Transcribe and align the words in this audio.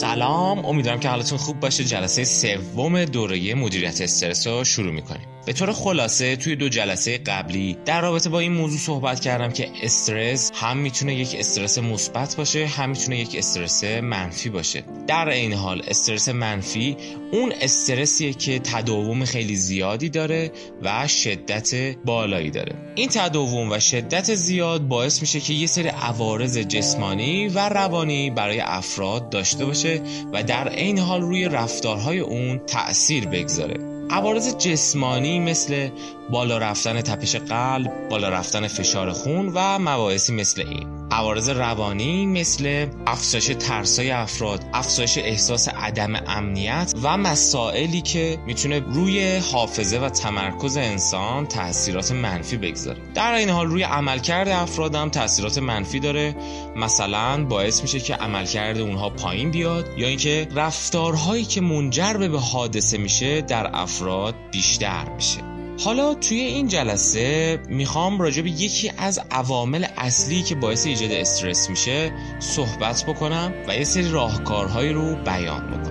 So. 0.00 0.09
سلام. 0.20 0.66
امیدوارم 0.66 1.00
که 1.00 1.08
حالتون 1.08 1.38
خوب 1.38 1.60
باشه. 1.60 1.84
جلسه 1.84 2.24
سوم 2.24 3.04
دوره 3.04 3.54
مدیریت 3.54 4.00
استرس 4.00 4.46
رو 4.46 4.64
شروع 4.64 4.92
می‌کنیم. 4.92 5.26
به 5.46 5.52
طور 5.52 5.72
خلاصه 5.72 6.36
توی 6.36 6.56
دو 6.56 6.68
جلسه 6.68 7.18
قبلی 7.18 7.76
در 7.84 8.00
رابطه 8.00 8.30
با 8.30 8.40
این 8.40 8.52
موضوع 8.52 8.78
صحبت 8.78 9.20
کردم 9.20 9.50
که 9.50 9.70
استرس 9.82 10.50
هم 10.54 10.76
می‌تونه 10.76 11.14
یک 11.14 11.36
استرس 11.38 11.78
مثبت 11.78 12.36
باشه 12.36 12.66
هم 12.66 12.90
می‌تونه 12.90 13.18
یک 13.18 13.34
استرس 13.38 13.84
منفی 13.84 14.48
باشه. 14.48 14.84
در 15.06 15.28
این 15.28 15.52
حال 15.52 15.82
استرس 15.88 16.28
منفی 16.28 16.96
اون 17.32 17.52
استرسیه 17.60 18.32
که 18.32 18.58
تداوم 18.58 19.24
خیلی 19.24 19.56
زیادی 19.56 20.08
داره 20.08 20.52
و 20.82 21.08
شدت 21.08 21.96
بالایی 22.04 22.50
داره. 22.50 22.74
این 22.94 23.08
تداوم 23.08 23.72
و 23.72 23.80
شدت 23.80 24.34
زیاد 24.34 24.88
باعث 24.88 25.20
میشه 25.20 25.40
که 25.40 25.54
یه 25.54 25.66
سری 25.66 25.88
عوارض 25.88 26.58
جسمانی 26.58 27.48
و 27.48 27.68
روانی 27.68 28.30
برای 28.30 28.60
افراد 28.60 29.30
داشته 29.30 29.64
باشه 29.64 30.00
و 30.32 30.42
در 30.42 30.68
عین 30.68 30.98
حال 30.98 31.20
روی 31.20 31.44
رفتارهای 31.44 32.18
اون 32.18 32.58
تأثیر 32.58 33.26
بگذاره 33.26 33.90
عوارض 34.10 34.56
جسمانی 34.56 35.40
مثل 35.40 35.88
بالا 36.30 36.58
رفتن 36.58 37.00
تپش 37.00 37.36
قلب، 37.36 38.08
بالا 38.08 38.28
رفتن 38.28 38.68
فشار 38.68 39.12
خون 39.12 39.48
و 39.54 39.78
مباحثی 39.78 40.32
مثل 40.32 40.62
این 40.68 41.00
عوارض 41.10 41.48
روانی 41.48 42.26
مثل 42.26 42.86
افزایش 43.06 43.46
ترسای 43.46 44.10
افراد، 44.10 44.64
افزایش 44.72 45.18
احساس 45.18 45.68
عدم 45.68 46.14
امنیت 46.26 46.94
و 47.02 47.16
مسائلی 47.16 48.00
که 48.00 48.38
می‌تونه 48.46 48.78
روی 48.78 49.36
حافظه 49.36 49.98
و 49.98 50.08
تمرکز 50.08 50.76
انسان 50.76 51.46
تاثیرات 51.46 52.12
منفی 52.12 52.56
بگذاره. 52.56 52.98
در 53.14 53.32
این 53.32 53.48
حال 53.48 53.66
روی 53.66 53.82
عملکرد 53.82 54.48
افراد 54.48 54.94
هم 54.94 55.08
تاثیرات 55.08 55.58
منفی 55.58 56.00
داره. 56.00 56.36
مثلا 56.80 57.44
باعث 57.44 57.82
میشه 57.82 58.00
که 58.00 58.14
عملکرد 58.14 58.78
اونها 58.78 59.10
پایین 59.10 59.50
بیاد 59.50 59.98
یا 59.98 60.08
اینکه 60.08 60.48
رفتارهایی 60.54 61.44
که 61.44 61.60
منجر 61.60 62.12
به 62.12 62.40
حادثه 62.40 62.98
میشه 62.98 63.40
در 63.40 63.70
افراد 63.72 64.34
بیشتر 64.52 65.08
میشه. 65.14 65.40
حالا 65.84 66.14
توی 66.14 66.40
این 66.40 66.68
جلسه 66.68 67.58
می‌خوام 67.68 68.20
راجع 68.20 68.42
به 68.42 68.50
یکی 68.50 68.92
از 68.98 69.20
عوامل 69.30 69.86
اصلی 69.96 70.42
که 70.42 70.54
باعث 70.54 70.86
ایجاد 70.86 71.12
استرس 71.12 71.70
میشه 71.70 72.12
صحبت 72.38 73.04
بکنم 73.08 73.52
و 73.68 73.76
یه 73.76 73.84
سری 73.84 74.10
راهکارهایی 74.10 74.92
رو 74.92 75.14
بیان 75.14 75.70
بکنم 75.70 75.89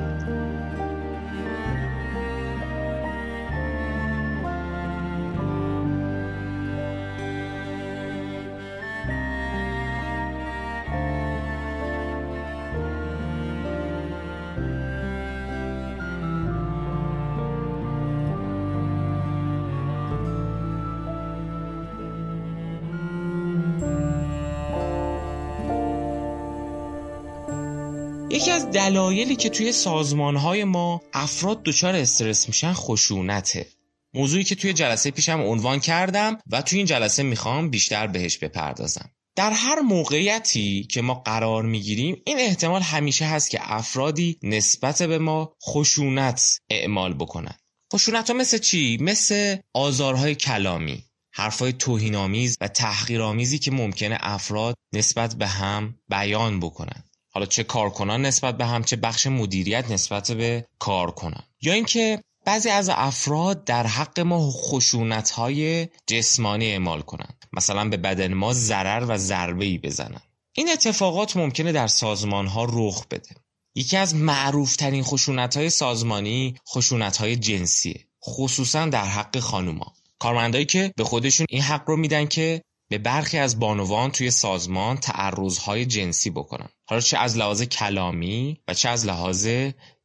یکی 28.31 28.51
از 28.51 28.71
دلایلی 28.71 29.35
که 29.35 29.49
توی 29.49 29.71
سازمانهای 29.71 30.63
ما 30.63 31.01
افراد 31.13 31.63
دچار 31.63 31.95
استرس 31.95 32.47
میشن 32.47 32.73
خشونته. 32.73 33.67
موضوعی 34.13 34.43
که 34.43 34.55
توی 34.55 34.73
جلسه 34.73 35.11
پیشم 35.11 35.41
عنوان 35.41 35.79
کردم 35.79 36.37
و 36.47 36.61
توی 36.61 36.77
این 36.77 36.85
جلسه 36.85 37.23
می‌خوام 37.23 37.69
بیشتر 37.69 38.07
بهش 38.07 38.37
بپردازم. 38.37 39.11
در 39.35 39.51
هر 39.51 39.79
موقعیتی 39.79 40.83
که 40.83 41.01
ما 41.01 41.13
قرار 41.13 41.63
می‌گیریم 41.63 42.21
این 42.25 42.39
احتمال 42.39 42.81
همیشه 42.81 43.25
هست 43.25 43.49
که 43.49 43.59
افرادی 43.61 44.39
نسبت 44.43 45.03
به 45.03 45.17
ما 45.17 45.53
خشونت 45.63 46.59
اعمال 46.69 47.13
بکنن. 47.13 47.55
خشونت 47.93 48.29
ها 48.29 48.35
مثل 48.35 48.57
چی؟ 48.57 48.97
مثل 49.01 49.57
آزارهای 49.73 50.35
کلامی 50.35 51.03
حرفای 51.33 51.73
توهینآمیز 51.73 52.57
و 52.61 52.67
تحقیرآمیزی 52.67 53.59
که 53.59 53.71
ممکنه 53.71 54.17
افراد 54.19 54.75
نسبت 54.93 55.35
به 55.35 55.47
هم 55.47 55.95
بیان 56.09 56.59
بکنن. 56.59 57.03
حالا 57.39 57.49
چه 57.49 57.63
کارکنان 57.63 58.21
نسبت 58.21 58.57
به 58.57 58.65
هم 58.65 58.83
چه 58.83 58.95
بخش 58.95 59.27
مدیریت 59.27 59.91
نسبت 59.91 60.31
به 60.31 60.65
کارکنان. 60.79 61.43
یا 61.61 61.73
اینکه 61.73 62.23
بعضی 62.45 62.69
از 62.69 62.89
افراد 62.89 63.63
در 63.63 63.87
حق 63.87 64.19
ما 64.19 64.51
خشونت 64.51 65.29
های 65.29 65.87
جسمانی 66.07 66.71
اعمال 66.71 67.01
کنند. 67.01 67.45
مثلا 67.53 67.89
به 67.89 67.97
بدن 67.97 68.33
ما 68.33 68.53
ضرر 68.53 69.05
و 69.07 69.17
ضربه 69.17 69.65
ای 69.65 69.77
بزنن 69.77 70.21
این 70.53 70.69
اتفاقات 70.69 71.37
ممکنه 71.37 71.71
در 71.71 71.87
سازمان 71.87 72.47
ها 72.47 72.67
رخ 72.69 73.07
بده. 73.07 73.35
یکی 73.75 73.97
از 73.97 74.15
معروف 74.15 74.75
ترین 74.75 75.03
خشونت 75.03 75.57
های 75.57 75.69
سازمانی 75.69 76.55
خشونت 76.69 77.17
های 77.17 77.35
جنسیه 77.35 78.05
خصوصا 78.25 78.85
در 78.85 79.05
حق 79.05 79.39
خانوما. 79.39 79.93
کارمندایی 80.19 80.65
که 80.65 80.93
به 80.95 81.03
خودشون 81.03 81.45
این 81.49 81.61
حق 81.61 81.89
رو 81.89 81.95
میدن 81.95 82.25
که 82.25 82.61
به 82.89 82.97
برخی 82.97 83.37
از 83.37 83.59
بانوان 83.59 84.11
توی 84.11 84.31
سازمان 84.31 84.97
تعرضهای 84.97 85.85
جنسی 85.85 86.29
بکنن. 86.29 86.69
حالا 86.85 87.01
چه 87.01 87.17
از 87.17 87.37
لحاظ 87.37 87.61
کلامی 87.61 88.57
و 88.67 88.73
چه 88.73 88.89
از 88.89 89.05
لحاظ 89.05 89.47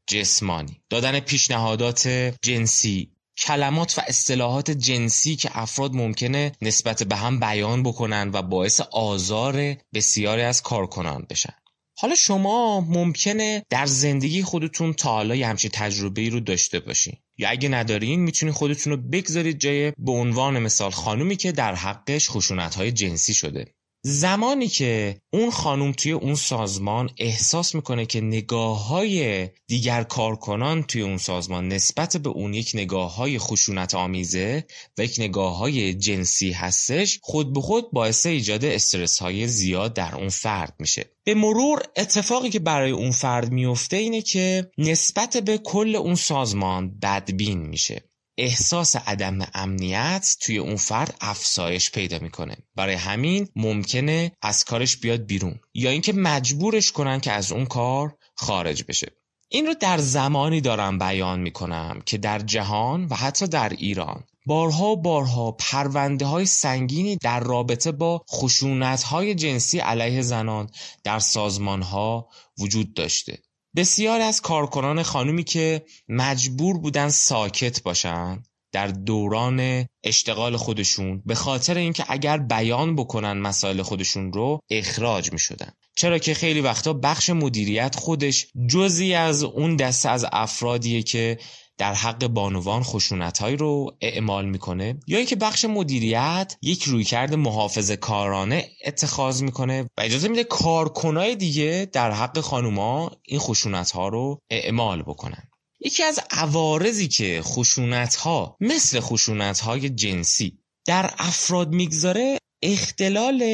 جسمانی. 0.07 0.81
دادن 0.91 1.21
پیشنهادات 1.21 2.09
جنسی 2.43 3.11
کلمات 3.39 3.99
و 3.99 4.03
اصطلاحات 4.07 4.71
جنسی 4.71 5.37
که 5.37 5.51
افراد 5.59 5.95
ممکنه 5.95 6.53
نسبت 6.63 7.03
به 7.03 7.17
هم 7.17 7.41
بیان 7.41 7.83
بکنن 7.83 8.31
و 8.33 8.43
باعث 8.43 8.81
آزار 8.81 9.77
بسیاری 9.95 10.43
از 10.43 10.63
کارکنان 10.63 11.27
بشن. 11.31 11.55
حالا 11.97 12.15
شما 12.15 12.81
ممکنه 12.81 13.63
در 13.71 13.87
زندگی 13.87 14.43
خودتون 14.43 14.93
تا 14.93 15.11
حالا 15.11 15.35
یه 15.35 15.47
همچین 15.47 15.71
تجربه 15.75 16.21
ای 16.21 16.31
رو 16.31 16.41
داشته 16.41 16.81
باشین 16.81 17.17
یا 17.39 17.49
اگه 17.49 17.69
ندارین 17.69 18.21
می‌تونید 18.21 18.55
خودتون 18.55 18.93
رو 18.93 18.97
بگذارید 18.97 19.59
جای 19.59 19.93
به 19.99 20.13
عنوان 20.13 20.59
مثال 20.59 20.91
خانومی 20.91 21.37
که 21.37 21.53
در 21.53 21.75
حقش 21.75 22.31
خشونت 22.31 22.75
های 22.75 22.93
جنسی 22.93 23.35
شده. 23.35 23.75
زمانی 24.07 24.69
که 24.69 25.21
اون 25.33 25.51
خانوم 25.51 25.93
توی 25.93 26.13
اون 26.13 26.35
سازمان 26.35 27.11
احساس 27.19 27.75
می‌کنه 27.75 28.07
که 28.07 28.21
نگاه 28.21 28.87
های 28.87 29.49
دیگر 29.67 30.03
کارکنان 30.03 30.83
توی 30.83 31.03
اون 31.03 31.17
سازمان 31.17 31.69
نسبت 31.69 32.17
به 32.17 32.29
اون 32.29 32.55
یک 32.55 32.71
نگاه 32.75 33.17
های 33.17 33.39
خشونت 33.39 33.95
آمیزه 33.95 34.67
و 34.99 35.05
یک 35.05 35.17
نگاه 35.19 35.59
های 35.59 35.95
جنسی 35.95 36.53
هستش 36.53 37.19
خود 37.23 37.53
به 37.53 37.61
خود 37.61 37.91
باعث 37.93 38.27
ایجاد 38.27 38.65
استرس 38.65 39.19
های 39.19 39.49
زیاد 39.49 39.95
در 39.95 40.15
اون 40.15 40.29
فرد 40.29 40.75
میشه. 40.79 41.05
به 41.25 41.35
مرور 41.35 41.83
اتفاقی 41.97 42.51
که 42.51 42.59
برای 42.59 42.91
اون 42.91 43.11
فرد 43.11 43.53
میفته 43.53 43.97
اینه 43.97 44.23
که 44.23 44.71
نسبت 44.79 45.37
به 45.37 45.59
کل 45.59 45.97
اون 45.97 46.15
سازمان 46.15 46.99
بدبین 47.03 47.59
میشه. 47.59 48.03
احساس 48.39 48.97
عدم 48.97 49.39
امنیت 49.55 50.37
توی 50.41 50.59
اون 50.59 50.77
فرد 50.77 51.17
افزایش 51.21 51.91
پیدا 51.91 52.19
می‌کنه. 52.19 52.57
برای 52.77 52.95
همین 52.95 53.49
ممکنه 53.57 54.33
از 54.43 54.65
کارش 54.65 54.97
بیاد 54.97 55.27
بیرون 55.27 55.61
یا 55.75 55.91
اینکه 55.91 56.13
مجبورش 56.13 56.93
کنن 56.93 57.21
که 57.21 57.33
از 57.33 57.53
اون 57.53 57.67
کار 57.67 58.17
خارج 58.35 58.85
بشه. 58.89 59.13
این 59.49 59.67
رو 59.67 59.75
در 59.75 59.99
زمانی 59.99 60.61
دارم 60.61 60.99
بیان 60.99 61.41
می‌کنم 61.41 62.03
که 62.07 62.19
در 62.19 62.39
جهان 62.39 63.07
و 63.11 63.15
حتی 63.15 63.47
در 63.47 63.69
ایران 63.69 64.25
بارها 64.47 64.95
بارها 64.95 65.53
پرونده 65.53 66.27
های 66.27 66.47
سنگینی 66.47 67.17
در 67.17 67.41
رابطه 67.41 67.93
با 67.93 68.25
خشونت 68.31 69.03
های 69.03 69.35
جنسی 69.35 69.79
علیه 69.79 70.23
زنان 70.23 70.71
در 71.05 71.19
سازمان 71.19 71.83
ها 71.83 72.29
وجود 72.59 72.95
داشته. 72.95 73.39
بسیار 73.77 74.21
از 74.21 74.41
کارکنان 74.41 75.03
خانومی 75.03 75.45
که 75.45 75.83
مجبور 76.09 76.79
بودن 76.79 77.09
ساکت 77.09 77.83
باشن 77.83 78.43
در 78.73 78.87
دوران 78.87 79.87
اشتغال 80.05 80.57
خودشون 80.57 81.23
به 81.27 81.35
خاطر 81.35 81.77
اینکه 81.77 82.05
اگر 82.09 82.39
بیان 82.39 82.97
بکنن 82.97 83.33
مسائل 83.33 83.83
خودشون 83.83 84.33
رو 84.33 84.61
اخراج 84.71 85.33
می 85.33 85.39
شدن. 85.39 85.73
چرا 85.97 86.19
که 86.19 86.35
خیلی 86.35 86.61
وقتا 86.61 86.93
بخش 86.93 87.31
مدیریت 87.31 87.97
خودش 87.97 88.47
جزی 88.69 89.15
از 89.15 89.43
اون 89.43 89.77
دسته 89.77 90.09
از 90.09 90.27
افرادیه 90.33 91.03
که 91.03 91.39
در 91.79 91.95
حق 91.95 92.27
بانوان 92.27 92.83
خشونتهایی 92.83 93.57
رو 93.57 93.97
اعمال 94.01 94.45
می‌کنه. 94.45 95.01
یا 95.07 95.19
اینکه 95.19 95.37
بخش 95.37 95.65
مدیریت 95.65 96.57
یک 96.63 96.83
رویکرد 96.83 97.35
محافظ 97.35 97.91
کارانه 97.91 98.71
اتخاذ 98.85 99.43
می‌کنه 99.43 99.83
و 99.83 100.01
اجازه 100.01 100.29
میده 100.29 100.45
کارکنای 100.45 101.37
دیگه 101.37 101.89
در 101.93 102.11
حق 102.11 102.41
خانوما 102.41 103.11
این 103.23 103.41
خشونت 103.41 103.95
رو 103.95 104.39
اعمال 104.51 105.03
بکنن. 105.03 105.43
یکی 105.81 106.03
از 106.03 106.21
عوارضی 106.31 107.09
که 107.09 107.41
خشونت 107.43 108.15
ها 108.15 108.57
مثل 108.61 109.01
خشونت 109.01 109.61
های 109.61 109.91
جنسی 109.91 110.59
در 110.87 111.15
افراد 111.19 111.73
می‌گذاره 111.73 112.39
اختلال 112.63 113.45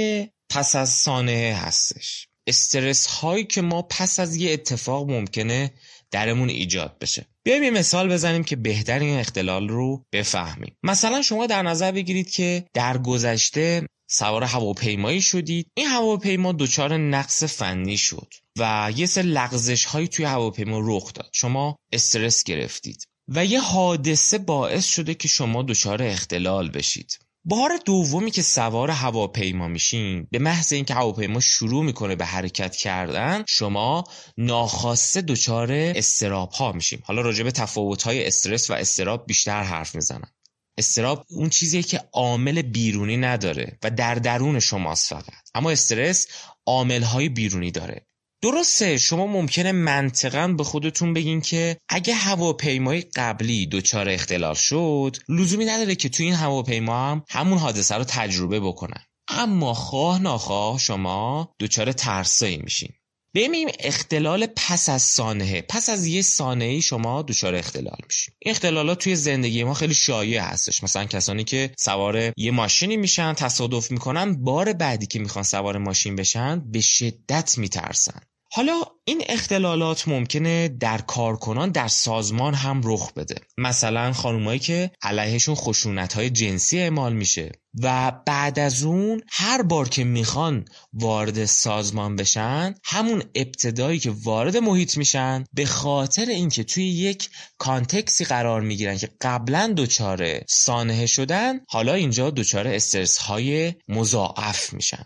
پس 0.50 0.74
از 0.74 0.88
سانحه 0.90 1.54
هستش. 1.54 2.26
استرس 2.46 3.06
هایی 3.06 3.44
که 3.44 3.62
ما 3.62 3.82
پس 3.82 4.20
از 4.20 4.36
یه 4.36 4.52
اتفاق 4.52 5.10
ممکنه 5.10 5.72
درمون 6.10 6.48
ایجاد 6.48 6.98
بشه. 7.00 7.26
بیایم 7.44 7.62
یه 7.62 7.70
مثال 7.70 8.12
بزنیم 8.12 8.44
که 8.44 8.56
بهتر 8.56 8.98
این 8.98 9.18
اختلال 9.18 9.68
رو 9.68 10.04
بفهمیم. 10.12 10.76
مثلا 10.82 11.22
شما 11.22 11.46
در 11.46 11.62
نظر 11.62 11.92
بگیرید 11.92 12.30
که 12.30 12.64
در 12.74 12.98
گذشته 12.98 13.86
سوار 14.10 14.44
هواپیمایی 14.44 15.22
شدید. 15.22 15.70
این 15.74 15.86
هواپیما 15.86 16.52
دچار 16.52 16.96
نقص 16.96 17.44
فنی 17.44 17.96
شد 17.96 18.34
و 18.58 18.92
یه 18.96 19.06
سر 19.06 19.22
لغزش 19.22 19.84
هایی 19.84 20.08
توی 20.08 20.24
هواپیما 20.24 20.80
رخ 20.82 21.12
داد. 21.12 21.30
شما 21.32 21.76
استرس 21.92 22.44
گرفتید 22.44 23.04
و 23.28 23.44
یه 23.44 23.60
حادثه 23.60 24.38
باعث 24.38 24.84
شده 24.84 25.14
که 25.14 25.28
شما 25.28 25.62
دچار 25.62 26.02
اختلال 26.02 26.70
بشید. 26.70 27.18
بار 27.44 27.78
دومی 27.84 28.30
که 28.30 28.42
سوار 28.42 28.90
هواپیما 28.90 29.68
میشین 29.68 30.26
به 30.30 30.38
محض 30.38 30.72
اینکه 30.72 30.94
هواپیما 30.94 31.40
شروع 31.40 31.84
می‌کنه 31.84 32.16
به 32.16 32.24
حرکت 32.24 32.76
کردن 32.76 33.44
شما 33.48 34.04
ناخواسته 34.38 35.20
دچار 35.20 35.72
استراب 35.72 36.50
ها 36.50 36.72
میشیم 36.72 37.02
حالا 37.04 37.22
راجع 37.22 37.44
به 37.44 37.50
تفاوت 37.50 38.02
های 38.02 38.26
استرس 38.26 38.70
و 38.70 38.72
استراب 38.72 39.26
بیشتر 39.26 39.62
حرف 39.62 39.94
می‌زنم. 39.94 40.30
استراب 40.78 41.26
اون 41.30 41.48
چیزیه 41.48 41.82
که 41.82 42.00
عامل 42.12 42.62
بیرونی 42.62 43.16
نداره 43.16 43.78
و 43.82 43.90
در 43.90 44.14
درون 44.14 44.60
شماست 44.60 45.08
فقط. 45.08 45.50
اما 45.54 45.70
استرس 45.70 46.26
عامل 46.66 47.02
های 47.02 47.28
بیرونی 47.28 47.70
داره. 47.70 48.06
درسته 48.42 48.98
شما 48.98 49.26
ممکنه 49.26 49.72
منطقا 49.72 50.48
به 50.48 50.64
خودتون 50.64 51.14
بگین 51.14 51.40
که 51.40 51.76
اگه 51.88 52.14
هواپیمای 52.14 53.00
قبلی 53.00 53.66
دچار 53.66 54.08
اختلال 54.08 54.54
شد 54.54 55.16
لزومی 55.28 55.64
نداره 55.64 55.94
که 55.94 56.08
تو 56.08 56.22
این 56.22 56.34
هواپیما 56.34 57.10
هم 57.10 57.24
همون 57.28 57.58
حادثه 57.58 57.94
رو 57.94 58.04
تجربه 58.04 58.60
بکنن. 58.60 59.04
اما 59.28 59.74
خواه 59.74 60.18
ناخواه 60.18 60.78
شما 60.78 61.54
دچار 61.60 61.92
ترسایی 61.92 62.56
میشین. 62.56 62.92
ببینیم 63.34 63.68
اختلال 63.80 64.46
پس 64.56 64.88
از 64.88 65.02
سانحه. 65.02 65.62
پس 65.62 65.88
از 65.88 66.06
یه 66.06 66.22
سانحه 66.22 66.80
شما 66.80 67.22
دچار 67.22 67.54
اختلال 67.54 67.98
میشین 68.06 68.34
این 68.38 68.50
اختلالات 68.50 68.98
توی 68.98 69.16
زندگی 69.16 69.64
ما 69.64 69.74
خیلی 69.74 69.94
شایع 69.94 70.40
هستش. 70.40 70.82
مثلا 70.82 71.04
کسانی 71.04 71.44
که 71.44 71.70
سوار 71.78 72.32
یه 72.36 72.50
ماشینی 72.50 72.96
میشن 72.96 73.34
تصادف 73.34 73.90
می‌کنن 73.90 74.44
بار 74.44 74.72
بعدی 74.72 75.06
که 75.06 75.18
می‌خوان 75.18 75.44
سوار 75.44 75.78
ماشین 75.78 76.16
بشن 76.16 76.70
به 76.70 76.80
شدت 76.80 77.58
میترسن. 77.58 78.20
حالا 78.52 78.82
این 79.04 79.22
اختلالات 79.28 80.08
ممکنه 80.08 80.68
در 80.68 80.98
کارکنان 80.98 81.70
در 81.70 81.88
سازمان 81.88 82.54
هم 82.54 82.80
رخ 82.84 83.12
بده. 83.12 83.34
مثلا 83.58 84.12
خانومایی 84.12 84.58
که 84.58 84.90
علیهشون 85.02 85.54
خشونت 85.54 86.12
های 86.12 86.30
جنسی 86.30 86.78
اعمال 86.78 87.12
میشه 87.12 87.52
و 87.82 88.12
بعد 88.26 88.58
از 88.58 88.82
اون 88.82 89.22
هر 89.28 89.62
بار 89.62 89.88
که 89.88 90.04
می‌خوان 90.04 90.64
وارد 90.92 91.44
سازمان 91.44 92.16
بشن 92.16 92.74
همون 92.84 93.22
ابتدایی 93.34 93.98
که 93.98 94.10
وارد 94.10 94.56
محیط 94.56 94.96
میشن 94.96 95.44
به 95.52 95.66
خاطر 95.66 96.26
اینکه 96.26 96.64
توی 96.64 96.84
یک 96.84 97.30
کانتکسی 97.58 98.24
قرار 98.24 98.60
می‌گیرن 98.60 98.98
که 98.98 99.08
قبلا 99.20 99.74
دچار 99.76 100.40
سانحه 100.48 101.06
شدن 101.06 101.60
حالا 101.68 101.94
اینجا 101.94 102.30
دچار 102.30 102.68
استرس 102.68 103.18
های 103.18 103.74
مضاعف 103.88 104.72
میشن. 104.72 105.04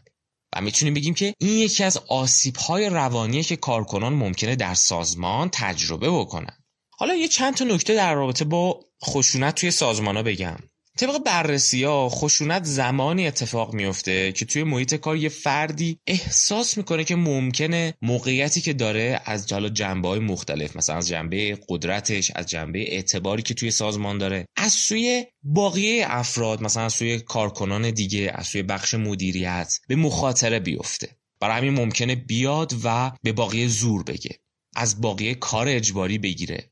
و 0.55 0.61
می‌تونیم 0.61 0.95
بگیم 0.95 1.15
که 1.15 1.35
این 1.39 1.59
یکی 1.59 1.85
از 1.85 1.99
آسیب 2.09 2.57
های 2.57 2.89
روانیه 2.89 3.43
که 3.43 3.57
کارکنان 3.57 4.13
ممکنه 4.13 4.57
در 4.57 4.75
سازمان 4.75 5.49
تجربه 5.53 6.11
بکنن. 6.11 6.59
حالا 6.91 7.15
یه 7.15 7.29
چند 7.29 7.55
تا 7.55 7.65
نکته 7.65 7.95
در 7.95 8.15
رابطه 8.15 8.45
با 8.45 8.81
خشونت 9.05 9.55
توی 9.55 9.71
سازمان 9.71 10.17
ها 10.17 10.23
بگم. 10.23 10.57
طبق 10.99 11.19
بررسی 11.19 11.85
ها 11.85 12.09
خشونت 12.09 12.65
زمانی 12.65 13.27
اتفاق 13.27 13.75
میفته 13.75 14.33
که 14.33 14.45
توی 14.45 14.65
محیط 14.65 14.95
کار 14.95 15.17
یه 15.17 15.29
فردی 15.29 15.99
احساس 16.07 16.77
می‌کنه 16.79 17.05
که 17.05 17.17
ممکنه 17.17 17.95
موقعیتی 18.03 18.61
که 18.61 18.73
داره 18.73 19.21
از 19.25 19.47
جلو 19.47 19.69
جنبه 19.69 20.09
های 20.09 20.19
مختلف 20.19 20.77
مثلا 20.77 20.97
از 20.97 21.09
جنبه 21.09 21.59
قدرتش 21.69 22.33
از 22.35 22.47
جنبه 22.47 22.95
اعتباری 22.95 23.43
که 23.43 23.55
توی 23.55 23.71
سازمان 23.71 24.19
داره 24.19 24.47
از 24.57 24.73
سوی 24.73 25.27
باقیه 25.43 26.05
افراد 26.09 26.63
مثلا 26.63 26.85
از 26.85 26.93
سوی 26.93 27.21
کارکنان 27.21 27.91
دیگه 27.91 28.33
از 28.35 28.47
سوی 28.47 28.63
بخش 28.63 28.95
مدیریت 28.95 29.79
به 29.89 29.97
مخاطره 29.97 30.61
بیفته. 30.61 31.17
برای 31.41 31.57
همین 31.57 31.75
ممکنه 31.75 32.15
بیاد 32.15 32.75
و 32.85 33.13
به 33.23 33.33
باقی 33.33 33.69
زور 33.69 34.03
بگه 34.03 34.39
از 34.77 35.01
باقی 35.01 35.35
کار 35.35 35.69
اجباری 35.69 36.19
بگیره. 36.19 36.71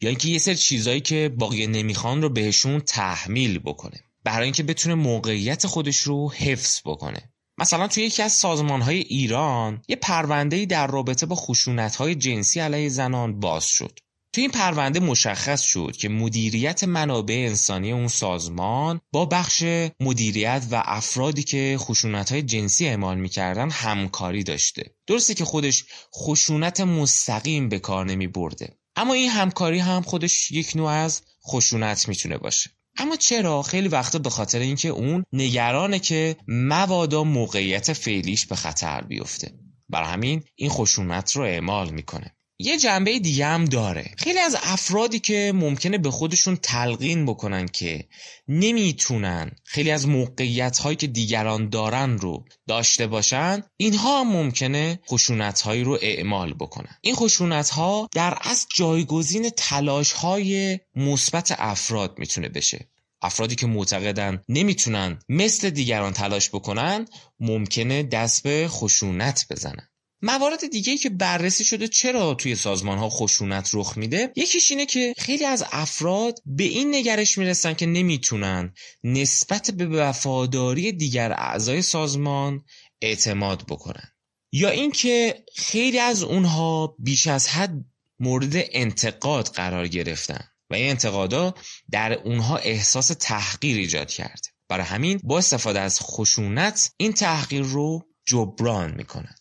یا 0.00 0.08
اینکه 0.08 0.28
یه 0.28 0.38
سری 0.38 0.56
چیزایی 0.56 1.00
که 1.00 1.34
باقی 1.38 1.66
نمی‌خوان 1.66 2.22
رو 2.22 2.28
بهشون 2.28 2.80
تحمیل 2.80 3.58
بکنه. 3.58 4.00
برای 4.24 4.44
اینکه 4.44 4.62
بتونه 4.62 4.94
موقعیت 4.94 5.66
خودش 5.66 5.96
رو 5.96 6.32
حفظ 6.32 6.80
بکنه. 6.84 7.32
مثلا 7.58 7.88
توی 7.88 8.02
یکی 8.02 8.22
از 8.22 8.32
سازمان 8.32 8.82
های 8.82 8.98
ایران 8.98 9.82
یه 9.88 9.96
پرونده 9.96 10.66
در 10.66 10.86
رابطه 10.86 11.26
با 11.26 11.36
خشونت 11.36 11.96
های 11.96 12.14
جنسی 12.14 12.60
علیه 12.60 12.88
زنان 12.88 13.40
باز 13.40 13.66
شد. 13.66 13.98
توی 14.32 14.42
این 14.42 14.50
پرونده 14.50 15.00
مشخص 15.00 15.62
شد 15.62 15.96
که 15.98 16.08
مدیریت 16.08 16.84
منابع 16.84 17.34
انسانی 17.48 17.92
اون 17.92 18.08
سازمان 18.08 19.00
با 19.12 19.24
بخش 19.24 19.64
مدیریت 20.00 20.66
و 20.70 20.82
افرادی 20.84 21.42
که 21.42 21.76
خشونت 21.78 22.32
های 22.32 22.42
جنسی 22.42 22.86
اعمال 22.86 23.18
می‌کردن 23.18 23.70
همکاری 23.70 24.44
داشته. 24.44 24.94
درسته 25.06 25.34
که 25.34 25.44
خودش 25.44 25.84
خشونت 26.14 26.80
مستقیم 26.80 27.68
به 27.68 27.78
کار 27.78 28.06
نمی 28.06 28.26
برده 28.26 28.78
اما 28.98 29.14
این 29.14 29.30
همکاری 29.30 29.78
هم 29.78 30.02
خودش 30.02 30.50
یک 30.50 30.76
نوع 30.76 30.90
از 30.90 31.22
خشونت 31.46 32.08
می‌تونه 32.08 32.38
باشه. 32.38 32.70
اما 32.96 33.16
چرا؟ 33.16 33.62
خیلی 33.62 33.88
وقتا 33.88 34.18
به 34.18 34.30
خاطر 34.30 34.58
اینکه 34.58 34.88
اون 34.88 35.24
نگرانه 35.32 35.98
که 35.98 36.36
مبادا 36.48 37.24
موقعیت 37.24 37.92
فعلیش 37.92 38.46
به 38.46 38.56
خطر 38.56 39.00
بیفته. 39.00 39.52
بر 39.88 40.02
همین 40.02 40.44
این 40.54 40.70
خشونت 40.70 41.32
رو 41.32 41.42
اعمال 41.42 41.90
می‌کنه. 41.90 42.36
یه 42.60 42.78
جنبه 42.78 43.18
دیگه 43.18 43.46
هم 43.46 43.64
داره. 43.64 44.10
خیلی 44.16 44.38
از 44.38 44.56
افرادی 44.62 45.18
که 45.18 45.52
ممکنه 45.54 45.98
به 45.98 46.10
خودشون 46.10 46.56
تلقین 46.56 47.26
بکنن 47.26 47.68
که 47.68 48.08
نمی‌تونن 48.48 49.50
خیلی 49.64 49.90
از 49.90 50.08
موقعیت 50.08 50.78
هایی 50.78 50.96
که 50.96 51.06
دیگران 51.06 51.68
دارن 51.68 52.18
رو 52.18 52.44
داشته 52.68 53.06
باشن 53.06 53.62
اینها 53.76 54.20
هم 54.20 54.32
ممکنه 54.32 55.00
خشونت 55.08 55.60
هایی 55.60 55.84
رو 55.84 55.98
اعمال 56.02 56.54
بکنن. 56.54 56.98
این 57.00 57.14
خشونت 57.14 57.70
ها 57.70 58.08
در 58.14 58.38
از 58.40 58.66
جایگزین 58.74 59.50
تلاش 59.50 60.12
های 60.12 60.78
مثبت 60.96 61.54
افراد 61.58 62.18
می‌تونه 62.18 62.48
بشه. 62.48 62.88
افرادی 63.22 63.54
که 63.54 63.66
معتقدن 63.66 64.42
نمی‌تونن 64.48 65.18
مثل 65.28 65.70
دیگران 65.70 66.12
تلاش 66.12 66.48
بکنن 66.48 67.06
ممکنه 67.40 68.02
دست 68.02 68.42
به 68.42 68.66
خشونت 68.68 69.46
بزنن. 69.50 69.88
موارد 70.22 70.70
دیگه 70.70 70.96
که 70.96 71.10
بررسی 71.10 71.64
شده 71.64 71.88
چرا 71.88 72.34
توی 72.34 72.54
سازمان 72.54 72.98
ها 72.98 73.08
خشونت 73.08 73.70
رخ 73.74 73.98
میده 73.98 74.32
یکیش 74.36 74.70
اینه 74.70 74.86
که 74.86 75.14
خیلی 75.18 75.44
از 75.44 75.64
افراد 75.72 76.38
به 76.46 76.64
این 76.64 76.94
نگرش 76.94 77.38
می‌رسن 77.38 77.74
که 77.74 77.86
نمی‌تونن 77.86 78.74
نسبت 79.04 79.70
به 79.70 79.86
وفاداری 79.86 80.92
دیگر 80.92 81.32
اعضای 81.32 81.82
سازمان 81.82 82.64
اعتماد 83.02 83.62
بکنن. 83.68 84.12
یا 84.52 84.70
اینکه 84.70 85.44
خیلی 85.56 85.98
از 85.98 86.22
اونها 86.22 86.96
بیش 86.98 87.26
از 87.26 87.48
حد 87.48 87.84
مورد 88.20 88.52
انتقاد 88.54 89.48
قرار 89.48 89.88
گرفتن 89.88 90.44
و 90.70 90.74
این 90.74 90.90
انتقادا 90.90 91.54
در 91.90 92.12
اونها 92.12 92.56
احساس 92.56 93.06
تحقیر 93.20 93.76
ایجاد 93.76 94.10
کرده 94.10 94.48
برای 94.68 94.84
همین 94.84 95.20
با 95.24 95.38
استفاده 95.38 95.80
از 95.80 96.00
خشونت 96.00 96.92
این 96.96 97.12
تحقیر 97.12 97.62
رو 97.62 98.08
جبران 98.26 98.94
می‌کنن. 98.94 99.34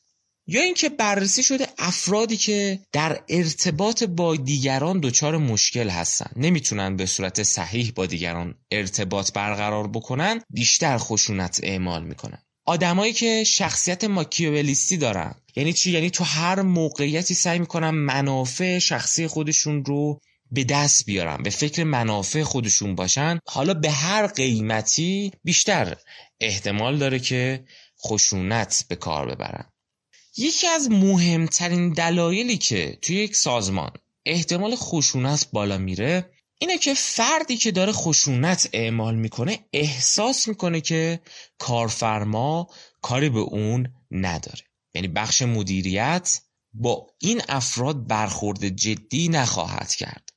یا 0.50 0.62
اینکه 0.62 0.90
بررسی 0.90 1.44
شده 1.44 1.68
افرادی 1.78 2.38
که 2.38 2.80
در 2.92 3.24
ارتباط 3.30 4.04
با 4.04 4.36
دیگران 4.36 5.00
دچار 5.00 5.38
مشکل 5.38 5.90
هستن. 5.90 6.32
نمی‌تونن 6.36 6.96
به 6.96 7.06
صورت 7.06 7.44
صحیح 7.44 7.92
با 7.96 8.06
دیگران 8.06 8.56
ارتباط 8.72 9.34
برقرار 9.34 9.88
بکنن 9.88 10.42
بیشتر 10.50 10.98
خشونت 10.98 11.60
اعمال 11.64 12.04
می‌کنن. 12.04 12.44
آدمایی 12.66 13.14
که 13.14 13.44
شخصیت 13.44 14.04
ماکیاولیستی 14.04 14.98
دارن. 14.98 15.36
یعنی 15.56 15.74
چی؟ 15.74 15.92
یعنی 15.92 16.10
تو 16.10 16.24
هر 16.24 16.62
موقعیتی 16.62 17.34
سعی 17.34 17.60
می‌کنن 17.60 17.90
منافع 17.90 18.80
شخصی 18.80 19.28
خودشون 19.28 19.86
رو 19.86 20.20
به 20.52 20.64
دست 20.64 21.06
بیارن 21.06 21.44
به 21.44 21.50
فکر 21.50 21.84
منافع 21.84 22.44
خودشون 22.44 22.96
باشن. 22.96 23.40
حالا 23.46 23.74
به 23.74 23.92
هر 23.92 24.28
قیمتی 24.28 25.32
بیشتر 25.44 25.98
احتمال 26.40 26.98
داره 26.98 27.20
که 27.20 27.66
خشونت 28.06 28.86
به 28.90 28.96
کار 28.96 29.36
ببرن. 29.36 29.66
یکی 30.38 30.68
از 30.68 30.92
مهمترین 30.92 31.94
دلایلی 31.94 32.58
که 32.58 32.98
توی 33.02 33.16
یک 33.16 33.36
سازمان 33.36 33.92
احتمال 34.26 34.76
خشونت 34.76 35.48
بالا 35.52 35.78
میره 35.78 36.32
اینه 36.60 36.78
که 36.78 36.94
فردی 36.94 37.58
که 37.58 37.72
داره 37.72 37.92
خشونت 37.92 38.70
اعمال 38.74 39.16
می‌کنه 39.16 39.60
احساس 39.74 40.48
می‌کنه 40.48 40.82
که 40.82 41.20
کارفرما 41.58 42.68
کاری 43.02 43.30
به 43.30 43.40
اون 43.40 43.94
نداره. 44.12 44.62
یعنی 44.94 45.08
بخش 45.08 45.42
مدیریت 45.42 46.42
با 46.74 47.08
این 47.20 47.42
افراد 47.50 48.08
برخورد 48.08 48.70
جدی 48.70 49.30
نخواهد 49.30 49.96
کرد. 49.96 50.30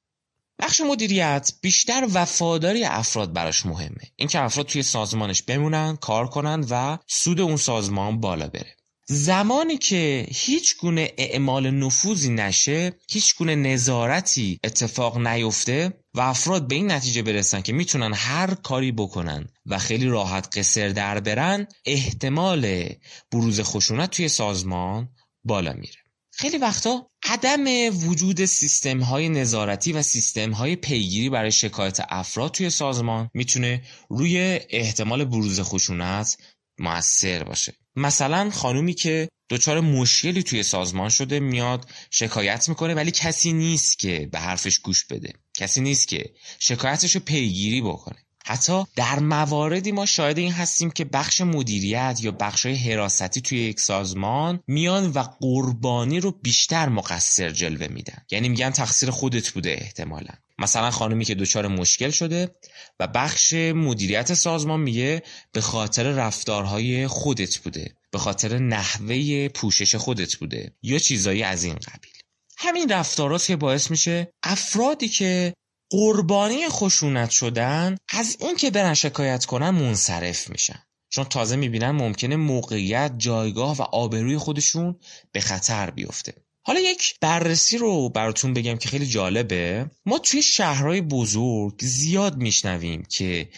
بخش 0.59 0.81
مدیریت 0.81 1.53
بیشتر 1.61 2.09
وفاداری 2.13 2.85
افراد 2.85 3.33
براش 3.33 3.67
مهمه. 3.67 4.13
اینکه 4.17 4.41
افراد 4.41 4.67
توی 4.67 4.83
سازمانش 4.83 5.43
بمونن 5.43 5.97
کار 5.97 6.29
کنن 6.29 6.67
و 6.71 6.99
سود 7.07 7.41
اون 7.41 7.57
سازمان 7.57 8.21
بالا 8.21 8.49
بره. 8.49 8.80
زمانی 9.13 9.79
که 9.79 10.27
هیچ 10.31 10.77
گونه 10.77 11.13
اعمال 11.19 11.71
نفوذی 11.71 12.31
نشه 12.31 12.93
هیچ 13.11 13.37
گونه 13.37 13.55
نظارتی 13.55 14.61
اتفاق 14.65 15.19
نیفته 15.19 15.93
و 16.15 16.21
افراد 16.21 16.69
به 16.69 16.75
این 16.75 16.91
نتیجه 16.91 17.23
برسن 17.23 17.61
که 17.61 17.73
می‌تونن 17.73 18.13
هر 18.15 18.55
کاری 18.55 18.93
بکنن 18.93 19.49
و 19.67 19.79
خیلی 19.79 20.07
راحت 20.07 20.59
قصر 20.59 20.89
در 20.89 21.21
برن 21.21 21.67
احتمال 21.85 22.89
بروز 23.33 23.61
خشونت 23.61 24.11
توی 24.11 24.29
سازمان 24.29 25.09
بالا 25.45 25.73
میره. 25.73 25.99
خیلی 26.33 26.59
وقتا 26.59 27.11
عدم 27.25 27.65
وجود 28.09 28.45
سیستم 28.45 29.01
های 29.01 29.29
نظارتی 29.29 29.93
و 29.93 30.03
سیستم 30.03 30.51
های 30.51 30.77
پیگیری 30.77 31.31
برای 31.31 31.53
شکایت 31.53 32.01
افراد 32.09 32.51
توی 32.51 32.71
سازمان 32.71 33.31
می‌تونه 33.35 33.83
روی 34.11 34.61
احتمال 34.71 35.25
بروز 35.25 35.61
خشونت 35.61 36.37
موثر 36.79 37.45
باشه. 37.45 37.80
مثلا 37.97 38.51
خانومی 38.51 38.95
که 38.95 39.29
دچار 39.51 39.81
مشکلی 39.81 40.43
توی 40.43 40.63
سازمان 40.63 41.09
شده 41.09 41.41
میاد 41.41 41.91
شکایت 42.11 42.69
می‌کنه 42.69 42.95
ولی 42.95 43.11
کسی 43.11 43.53
نیست 43.53 43.99
که 43.99 44.29
به 44.33 44.39
حرفش 44.39 44.79
گوش 44.79 45.05
بده. 45.05 45.33
کسی 45.55 45.81
نیست 45.81 46.09
که 46.09 46.35
شکایتش 46.59 47.15
رو 47.15 47.21
پیگیری 47.21 47.81
بکنه. 47.81 48.19
حتی 48.45 48.85
در 48.97 49.19
مواردی 49.19 49.93
ما 49.93 50.07
شاهد 50.07 50.39
این 50.39 50.53
هستیم 50.53 50.91
که 50.91 51.05
بخش 51.05 51.41
مدیریت 51.41 52.19
یا 52.23 52.31
بخش 52.31 52.67
حراستی 52.67 53.41
توی 53.41 53.59
یک 53.59 53.81
سازمان 53.81 54.61
میان 54.67 55.11
و 55.11 55.25
قربانی 55.41 56.21
رو 56.21 56.31
بیشتر 56.31 56.89
مقصر 56.89 57.51
جلوه 57.51 57.89
میدن. 57.89 58.23
یعنی 58.31 58.49
میگن 58.49 58.71
تقصیر 58.71 59.11
خودت 59.11 59.51
بوده 59.51 59.71
احتمالا. 59.71 60.33
مثلا 60.59 60.91
خانمی 60.91 61.25
که 61.25 61.35
دچار 61.35 61.69
مشکل 61.69 62.11
شده 62.11 62.55
و 63.01 63.07
بخش 63.07 63.53
مدیریت 63.55 64.35
سازمان 64.35 64.81
میگه 64.81 65.23
به 65.53 65.61
خاطر 65.61 66.03
رفتارهای 66.03 67.07
خودت 67.07 67.59
بوده 67.59 67.95
به 68.11 68.19
خاطر 68.19 68.59
نحوه 68.59 69.49
پوشش 69.49 69.95
خودت 69.95 70.37
بوده 70.37 70.73
یا 70.83 70.99
چیزایی 70.99 71.43
از 71.43 71.65
این 71.65 71.75
قبیل. 71.75 72.13
همین 72.59 72.89
رفتارات 72.89 73.47
که 73.47 73.57
باعث 73.57 73.91
میشه 73.91 74.33
افرادی 74.43 75.09
که 75.09 75.55
قربانی 75.91 76.69
خشونت 76.69 77.31
شدن 77.31 77.97
از 78.09 78.37
اینکه 78.41 78.71
برن 78.71 78.95
شکایت 78.95 79.45
کنن 79.45 79.71
منصرف 79.71 80.51
میشن. 80.51 80.83
چون 81.09 81.25
تازه 81.25 81.57
می‌بینن 81.57 81.91
ممکنه 81.91 82.37
موقعیت 82.37 83.13
جایگاه 83.19 83.77
و 83.77 83.83
آبروی 83.83 84.39
خودشون 84.39 84.97
به 85.33 85.41
خطر 85.41 85.91
بیفته. 85.91 86.35
حالا 86.63 86.81
یک 86.81 87.15
بررسی 87.21 87.79
رو 87.79 88.09
براتون 88.09 88.55
بگم 88.55 88.77
که 88.77 88.89
خیلی 88.89 89.07
جالبه. 89.07 89.91
ما 90.07 90.19
توی 90.19 90.43
شهرهای 90.43 91.01
بزرگ 91.01 91.75
زیاد 91.83 92.37
میشنویم 92.37 93.03
که 93.03 93.49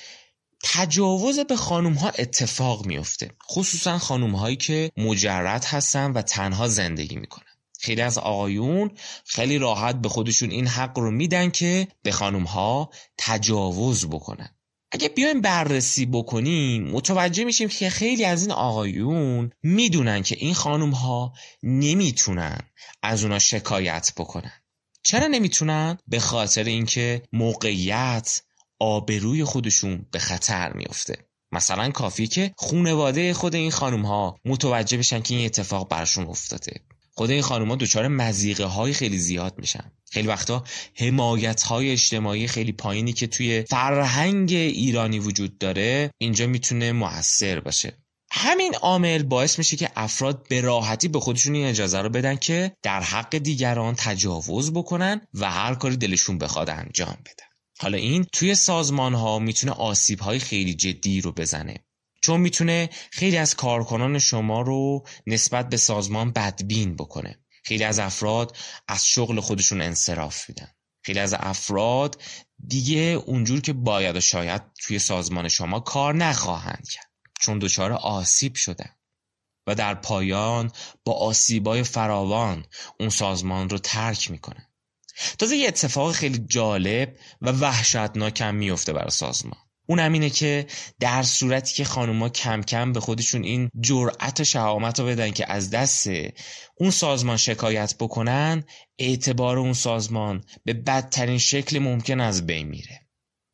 تجاوز 0.65 1.39
به 1.39 1.57
خانوم 1.57 1.93
ها 1.93 2.09
اتفاق 2.09 2.87
میفته 2.87 3.31
خصوصا 3.51 3.99
خانوم 3.99 4.35
هایی 4.35 4.57
که 4.57 4.91
مجرد 4.97 5.65
هستن 5.65 6.13
و 6.13 6.23
تنها 6.23 6.69
زندگی 6.69 7.17
می‌کنن. 7.17 7.52
خیلی 7.83 8.01
از 8.01 8.19
آقایون 8.19 8.91
خیلی 9.27 9.59
راحت 9.59 9.97
به 9.97 10.09
خودشون 10.09 10.51
این 10.51 10.67
حق 10.67 10.99
رو 10.99 11.11
میدن 11.11 11.51
که 11.51 11.89
به 12.03 12.13
خانوم 12.13 12.43
ها 12.43 12.91
تجاوز 13.19 14.07
بکنن. 14.07 14.57
اگه 14.93 15.09
بیایم 15.09 15.41
بررسی 15.41 16.07
بکنیم 16.07 16.85
متوجه 16.85 17.45
میشیم 17.45 17.69
که 17.69 17.91
خیلی 17.91 18.25
از 18.25 18.43
این 18.43 18.53
آقایون 18.53 19.51
می‌دونن 19.63 20.23
که 20.23 20.37
این 20.39 20.55
خانوم 20.55 20.91
ها 20.91 21.33
نمی‌تونن 21.63 22.59
از 23.03 23.23
اونا 23.23 23.39
شکایت 23.39 24.13
بکنن. 24.17 24.53
چرا 25.03 25.27
نمی‌تونن؟ 25.27 25.99
به 26.09 26.21
خاطر 26.21 26.65
اینکه 26.65 27.23
موقعیت 27.33 28.43
آبروی 28.79 29.45
خودشون 29.45 30.07
به 30.11 30.19
خطر 30.19 30.73
میفته 30.73 31.27
مثلا 31.53 31.91
کافی 31.91 32.27
که 32.27 32.55
خونواده 32.57 33.35
خود 33.35 33.55
این 33.55 33.71
خانوم 33.71 34.07
ها 34.07 34.39
متوجه 34.45 34.99
بشن 34.99 35.23
که 35.23 35.35
این 35.35 35.47
اتفاق 35.47 35.89
برشون 35.89 36.27
افتاده. 36.27 36.81
خود 37.15 37.31
این 37.31 37.43
خانوما 37.43 37.77
دچار 37.77 38.09
مزیقه 38.09 38.65
های 38.65 38.93
خیلی 38.93 39.19
زیاد 39.19 39.55
میشن. 39.59 39.93
خیلی 40.11 40.29
وقتا 40.29 40.65
حمایت 40.95 41.63
های 41.63 41.91
اجتماعی 41.91 42.47
خیلی 42.49 42.73
پایینی 42.73 43.13
که 43.13 43.27
توی 43.27 43.63
فرهنگ 43.63 44.53
ایرانی 44.53 45.19
وجود 45.19 45.59
داره 45.59 46.11
اینجا 46.19 46.47
می‌تونه 46.47 46.93
موثر 46.93 47.61
باشه. 47.61 47.99
همین 48.31 48.75
عامل 48.75 49.23
باعث 49.23 49.59
میشه 49.59 49.77
که 49.77 49.91
افراد 49.97 50.49
به 50.49 50.61
راحتی 50.61 51.09
به 51.09 51.21
خودشون 51.21 51.55
این 51.55 51.67
اجازه 51.67 52.01
رو 52.01 52.09
بدن 52.09 52.37
که 52.37 52.77
در 52.83 53.01
حق 53.03 53.39
دیگران 53.39 53.95
تجاوز 53.95 54.73
بکنن 54.73 55.21
و 55.35 55.51
هر 55.51 55.75
کاری 55.75 55.97
دلشون 55.97 56.39
بخواد 56.39 56.71
انجام 56.71 57.17
بدن. 57.21 57.47
حالا 57.79 57.99
این 57.99 58.27
توی 58.33 58.55
سازمان 58.55 59.15
ها 59.15 59.39
می‌تونه 59.39 59.73
آسیب 59.73 60.21
های 60.21 60.39
خیلی 60.39 60.75
جدی 60.75 61.21
رو 61.21 61.33
بزنه. 61.33 61.75
چون 62.23 62.41
می‌تونه 62.41 62.91
خیلی 63.11 63.37
از 63.37 63.55
کارکنان 63.55 64.19
شما 64.19 64.61
رو 64.61 65.07
نسبت 65.27 65.69
به 65.69 65.77
سازمان 65.77 66.33
بدبین 66.33 66.97
بکنه. 66.97 67.39
خیلی 67.65 67.85
از 67.85 67.99
افراد 67.99 68.57
از 68.89 69.07
شغل 69.07 69.41
خودشون 69.41 69.81
انصراف 69.81 70.49
میدن. 70.49 70.69
خیلی 71.05 71.19
از 71.19 71.35
افراد 71.39 72.23
دیگه 72.67 73.01
اونجور 73.27 73.61
که 73.61 73.73
باید 73.73 74.17
و 74.17 74.21
شاید 74.21 74.63
توی 74.81 74.99
سازمان 74.99 75.49
شما 75.49 75.81
کار 75.81 76.15
نخواهند 76.15 76.89
کرد. 76.93 77.11
چون 77.41 77.59
دچار 77.59 77.93
آسیب 77.93 78.55
شدن. 78.55 78.91
و 79.67 79.75
در 79.75 79.95
پایان 79.95 80.73
با 81.05 81.13
آسیبای 81.13 81.83
فراوان 81.83 82.67
اون 83.01 83.09
سازمان 83.09 83.69
رو 83.69 83.79
ترک 83.79 84.31
می‌کنن 84.31 84.67
تازه 85.39 85.57
یه 85.57 85.69
اتفاق 85.69 86.13
خیلی 86.13 86.39
جالب 86.39 87.17
و 87.41 87.53
وحشتناک 87.53 88.43
میفته 88.43 88.93
برای 88.93 89.11
سازمان. 89.11 89.61
اون 89.87 89.99
اینه 89.99 90.31
که 90.31 90.67
در 91.01 91.23
صورتی 91.23 91.75
که 91.75 91.85
خانوما 91.85 92.29
کم 92.29 92.63
کم 92.63 92.93
به 92.93 93.01
خودشون 93.01 93.45
این 93.45 93.71
جرأت 93.81 94.41
و 94.41 94.45
شهامت 94.45 95.01
رو 95.01 95.07
بدن 95.07 95.31
که 95.31 95.53
از 95.53 95.71
دست 95.71 96.09
اون 96.77 96.91
سازمان 96.91 97.37
شکایت 97.37 97.95
بکنن 98.01 98.65
اعتبار 98.99 99.59
اون 99.59 99.73
سازمان 99.73 100.45
به 100.65 100.73
بدترین 100.73 101.39
شکل 101.39 101.79
ممکن 101.79 102.21
از 102.21 102.47
بین 102.47 102.69
میره. 102.69 103.07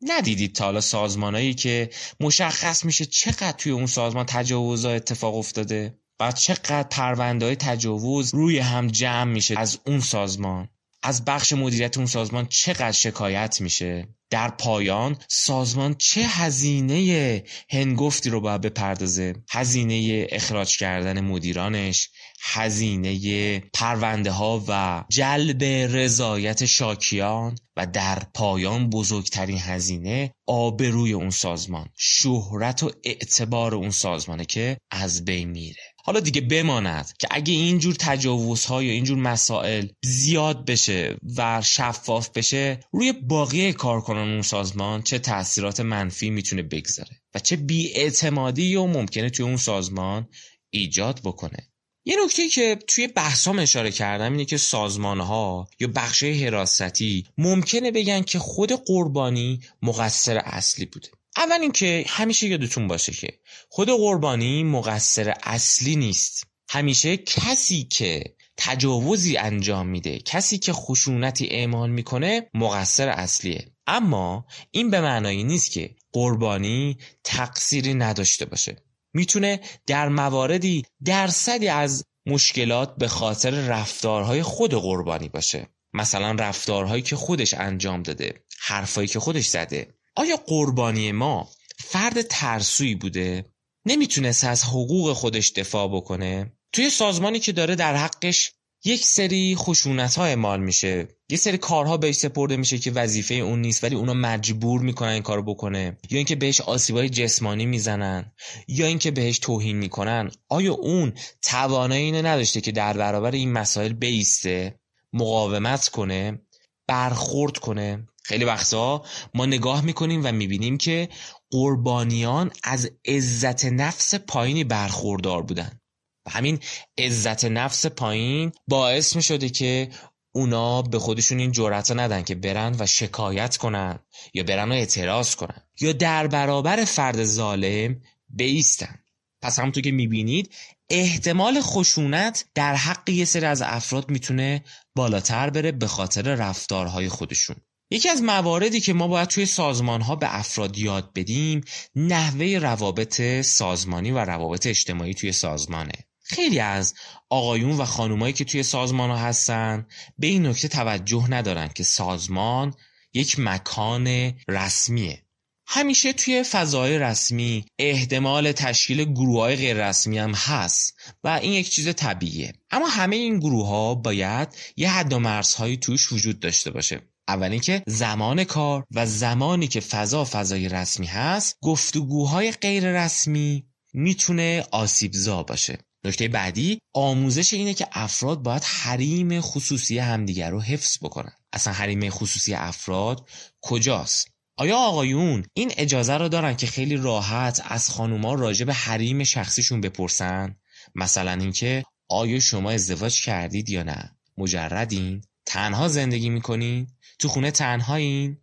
ندیدید 0.02 0.54
تا 0.54 0.64
حالا 0.64 0.80
سازمانایی 0.80 1.54
که 1.54 1.90
مشخص 2.20 2.84
میشه 2.84 3.04
چقدر 3.04 3.52
توی 3.52 3.72
اون 3.72 3.86
سازمان 3.86 4.26
تجاوزها 4.26 4.90
اتفاق 4.90 5.34
افتاده 5.34 5.98
و 6.20 6.32
چقدر 6.32 6.82
پرونده 6.82 7.46
های 7.46 7.56
تجاوز 7.56 8.34
روی 8.34 8.58
هم 8.58 8.86
جمع 8.86 9.32
میشه 9.32 9.58
از 9.58 9.78
اون 9.86 10.00
سازمان 10.00 10.68
از 11.02 11.24
بخش 11.24 11.52
مدیریت 11.52 11.96
اون 11.96 12.06
سازمان 12.06 12.46
چقدر 12.46 12.92
شکایت 12.92 13.60
میشه. 13.60 14.08
در 14.30 14.48
پایان 14.50 15.18
سازمان 15.28 15.94
چه 15.94 16.20
هزینه 16.20 17.44
هنگفتی 17.70 18.30
رو 18.30 18.40
باید 18.40 18.60
بپردازه؟ 18.60 19.34
هزینه 19.50 20.26
اخراج 20.30 20.78
کردن 20.78 21.20
مدیرانش 21.20 22.10
هزینه 22.42 23.60
پرونده 23.74 24.30
ها 24.30 24.64
و 24.68 25.04
جلب 25.08 25.64
رضایت 25.64 26.64
شاکیان 26.64 27.58
و 27.76 27.86
در 27.86 28.22
پایان 28.34 28.90
بزرگترین 28.90 29.58
هزینه 29.58 30.32
آبروی 30.46 31.12
اون 31.12 31.30
سازمان 31.30 31.88
شهرت 31.96 32.82
و 32.82 32.90
اعتبار 33.04 33.74
اون 33.74 33.90
سازمانه 33.90 34.44
که 34.44 34.76
از 34.90 35.24
بین 35.24 35.50
میره. 35.50 35.87
حالا 36.04 36.20
دیگه 36.20 36.40
بماند 36.40 37.12
که 37.18 37.28
اگه 37.30 37.52
اینجور 37.52 37.94
تجاوزها 37.98 38.82
یا 38.82 38.92
اینجور 38.92 39.18
مسائل 39.18 39.86
زیاد 40.02 40.64
بشه 40.64 41.16
و 41.36 41.62
شفاف 41.64 42.28
بشه 42.28 42.80
روی 42.92 43.12
باقی 43.12 43.72
کارکنان 43.72 44.28
اون 44.32 44.42
سازمان 44.42 45.02
چه 45.02 45.18
تاثیرات 45.18 45.80
منفی 45.80 46.30
می‌تونه 46.30 46.62
بگذاره 46.62 47.20
و 47.34 47.38
چه 47.38 47.56
بیاعتمادی 47.56 48.76
و 48.76 48.86
ممکنه 48.86 49.30
توی 49.30 49.44
اون 49.44 49.56
سازمان 49.56 50.28
ایجاد 50.70 51.20
بکنه. 51.24 51.68
یه 52.04 52.16
نکته 52.24 52.48
که 52.48 52.78
توی 52.86 53.06
بحثام 53.06 53.58
اشاره 53.58 53.90
کردم 53.90 54.32
اینه 54.32 54.44
که 54.44 54.56
سازمان 54.56 55.20
ها 55.20 55.68
یا 55.80 55.88
بخش 55.88 56.24
حراستی 56.24 57.26
ممکنه 57.38 57.90
بگن 57.90 58.22
که 58.22 58.38
خود 58.38 58.72
قربانی 58.72 59.60
مقصر 59.82 60.36
اصلی 60.36 60.86
بوده. 60.86 61.08
اول 61.38 61.60
اینکه 61.60 62.04
همیشه 62.08 62.48
یادتون 62.48 62.88
باشه 62.88 63.12
که 63.12 63.28
خود 63.68 63.88
قربانی 63.88 64.64
مقصر 64.64 65.34
اصلی 65.42 65.96
نیست. 65.96 66.46
همیشه 66.70 67.16
کسی 67.16 67.84
که 67.84 68.24
تجاوزی 68.56 69.36
انجام 69.36 69.86
میده 69.86 70.18
کسی 70.18 70.58
که 70.58 70.72
خشونتی 70.72 71.46
اعمال 71.46 71.90
می‌کنه 71.90 72.50
مقصر 72.54 73.08
اصلیه. 73.08 73.72
اما 73.86 74.46
این 74.70 74.90
به 74.90 75.00
معنایی 75.00 75.44
نیست 75.44 75.70
که 75.70 75.96
قربانی 76.12 76.98
تقصیری 77.24 77.94
نداشته 77.94 78.44
باشه. 78.44 78.76
می‌تونه 79.14 79.60
در 79.86 80.08
مواردی 80.08 80.84
درصدی 81.04 81.68
از 81.68 82.04
مشکلات 82.26 82.96
به 82.96 83.08
خاطر 83.08 83.50
رفتارهای 83.50 84.42
خود 84.42 84.74
قربانی 84.74 85.28
باشه. 85.28 85.66
مثلا 85.92 86.32
رفتارهایی 86.32 87.02
که 87.02 87.16
خودش 87.16 87.54
انجام 87.54 88.02
داده 88.02 88.44
حرفایی 88.60 89.08
که 89.08 89.20
خودش 89.20 89.46
زده. 89.46 89.97
آیا 90.18 90.36
قربانی 90.46 91.12
ما 91.12 91.48
فرد 91.78 92.22
ترسویی 92.22 92.94
بوده؟ 92.94 93.44
نمی‌تونست 93.86 94.44
از 94.44 94.64
حقوق 94.64 95.12
خودش 95.12 95.52
دفاع 95.52 95.88
بکنه؟ 95.88 96.52
توی 96.72 96.90
سازمانی 96.90 97.38
که 97.38 97.52
داره 97.52 97.74
در 97.74 97.96
حقش 97.96 98.52
یک 98.84 99.04
سری 99.04 99.56
خشونت 99.56 100.14
ها 100.14 100.24
اعمال 100.24 100.60
میشه. 100.60 101.08
یه 101.28 101.36
سری 101.36 101.58
کارها 101.58 101.96
بهش 101.96 102.14
سپرده 102.14 102.56
میشه 102.56 102.78
که 102.78 102.90
وظیفه 102.90 103.34
اون 103.34 103.60
نیست 103.60 103.84
ولی 103.84 103.94
اونا 103.94 104.14
مجبور 104.14 104.80
می‌کنن 104.80 105.08
این 105.08 105.22
کارو 105.22 105.42
بکنه. 105.42 105.98
یا 106.10 106.16
اینکه 106.16 106.36
بهش 106.36 106.60
آسیبای 106.60 107.08
جسمانی 107.08 107.66
می‌زنن 107.66 108.32
یا 108.68 108.86
اینکه 108.86 109.10
بهش 109.10 109.38
توهین 109.38 109.76
می‌کنن. 109.76 110.30
آیا 110.48 110.72
اون 110.72 111.12
توانایی 111.42 112.04
اینو 112.04 112.26
نداشته 112.26 112.60
که 112.60 112.72
در 112.72 112.96
برابر 112.96 113.30
این 113.30 113.52
مسائل 113.52 113.92
بیسته 113.92 114.80
مقاومت 115.12 115.88
کنه 115.88 116.40
برخورد 116.86 117.56
کنه؟ 117.56 118.08
خیلی 118.28 118.44
وقتا 118.44 119.04
ما 119.34 119.46
نگاه 119.46 119.84
می‌کنیم 119.84 120.24
و 120.24 120.32
می‌بینیم 120.32 120.78
که 120.78 121.08
قربانیان 121.50 122.50
از 122.62 122.90
عزت 123.06 123.64
نفس 123.64 124.14
پایینی 124.14 124.64
برخوردار 124.64 125.42
بودن. 125.42 125.80
و 126.26 126.30
همین 126.30 126.60
عزت 126.98 127.44
نفس 127.44 127.86
پایین 127.86 128.52
باعث 128.66 129.16
می 129.16 129.22
شده 129.22 129.48
که 129.48 129.88
اونا 130.32 130.82
به 130.82 130.98
خودشون 130.98 131.38
این 131.38 131.52
جرأت 131.52 131.90
ندن 131.90 132.22
که 132.22 132.34
برن 132.34 132.76
و 132.78 132.86
شکایت 132.86 133.56
کنن 133.56 133.98
یا 134.34 134.42
برن 134.42 134.68
و 134.68 134.74
اعتراض 134.74 135.34
کنن 135.34 135.62
یا 135.80 135.92
در 135.92 136.26
برابر 136.26 136.84
فرد 136.84 137.24
ظالم 137.24 138.00
بیستن. 138.28 138.98
پس 139.42 139.58
همونطور 139.58 139.82
که 139.82 139.90
می‌بینید 139.90 140.54
احتمال 140.90 141.60
خشونت 141.60 142.44
در 142.54 142.74
حق 142.74 143.08
یه 143.08 143.24
سری 143.24 143.46
از 143.46 143.62
افراد 143.62 144.10
می‌تونه 144.10 144.64
بالاتر 144.96 145.50
بره 145.50 145.72
به 145.72 145.86
خاطر 145.86 146.34
رفتارهای 146.34 147.08
خودشون. 147.08 147.56
یکی 147.90 148.08
از 148.08 148.22
مواردی 148.22 148.80
که 148.80 148.92
ما 148.92 149.08
باید 149.08 149.28
توی 149.28 149.46
سازمان 149.46 150.00
ها 150.00 150.16
به 150.16 150.38
افراد 150.38 150.78
یاد 150.78 151.12
بدیم 151.14 151.60
نحوه 151.96 152.58
روابط 152.62 153.40
سازمانی 153.40 154.10
و 154.10 154.18
روابط 154.18 154.66
اجتماعی 154.66 155.14
توی 155.14 155.32
سازمانه. 155.32 155.92
خیلی 156.22 156.60
از 156.60 156.94
آقایون 157.30 157.70
و 157.70 157.84
خانومایی 157.84 158.32
که 158.32 158.44
توی 158.44 158.62
سازمان 158.62 159.10
ها 159.10 159.16
هستن 159.16 159.86
به 160.18 160.26
این 160.26 160.46
نکته 160.46 160.68
توجه 160.68 161.30
ندارن 161.30 161.68
که 161.68 161.84
سازمان 161.84 162.74
یک 163.14 163.38
مکان 163.38 164.34
رسمیه. 164.48 165.22
همیشه 165.66 166.12
توی 166.12 166.42
فضای 166.42 166.98
رسمی 166.98 167.64
احتمال 167.78 168.52
تشکیل 168.52 169.04
گروه 169.04 169.40
های 169.40 169.56
غیر 169.56 169.88
رسمی 169.88 170.18
هم 170.18 170.34
هست 170.34 170.94
و 171.24 171.28
این 171.28 171.52
یک 171.52 171.70
چیز 171.70 171.94
طبیعیه. 171.94 172.52
اما 172.70 172.88
همه 172.88 173.16
این 173.16 173.38
گروه 173.38 173.68
ها 173.68 173.94
باید 173.94 174.48
یه 174.76 174.90
حد 174.90 175.12
و 175.12 175.18
مرزهایی 175.18 175.76
توش 175.76 176.12
وجود 176.12 176.40
داشته 176.40 176.70
باشه. 176.70 177.00
اول 177.28 177.50
اینکه 177.52 177.82
زمان 177.86 178.44
کار 178.44 178.84
و 178.94 179.06
زمانی 179.06 179.68
که 179.68 179.80
فضا 179.80 180.24
فضای 180.24 180.68
رسمی 180.68 181.06
هست 181.06 181.56
گفتگوهای 181.62 182.52
غیر 182.52 183.04
رسمی 183.04 183.66
می‌تونه 183.94 184.64
آسیبزا 184.70 185.42
باشه. 185.42 185.78
نکته 186.04 186.28
بعدی 186.28 186.78
آموزش 186.94 187.54
اینه 187.54 187.74
که 187.74 187.86
افراد 187.92 188.42
باید 188.42 188.64
حریم 188.64 189.40
خصوصی 189.40 189.98
همدیگر 189.98 190.50
رو 190.50 190.60
حفظ 190.60 190.98
بکنن. 191.02 191.32
اصلا 191.52 191.72
حریم 191.72 192.10
خصوصی 192.10 192.54
افراد 192.54 193.28
کجاست؟ 193.60 194.28
آیا 194.56 194.76
آقایون 194.76 195.44
این 195.54 195.72
اجازه 195.76 196.14
رو 196.14 196.28
دارن 196.28 196.56
که 196.56 196.66
خیلی 196.66 196.96
راحت 196.96 197.62
از 197.64 197.90
خانوما 197.90 198.34
راجع 198.34 198.64
به 198.64 198.74
حریم 198.74 199.24
شخصیشون 199.24 199.80
بپرسن؟ 199.80 200.56
مثلا 200.94 201.32
اینکه 201.32 201.84
آیا 202.08 202.40
شما 202.40 202.70
ازدواج 202.70 203.22
کردید 203.22 203.68
یا 203.68 203.82
نه؟ 203.82 204.16
مجردین؟ 204.38 205.22
تنها 205.48 205.88
زندگی 205.88 206.30
می‌کنین 206.30 206.86
تو 207.18 207.28
خونه 207.28 207.50
تنهایین؟ 207.50 208.38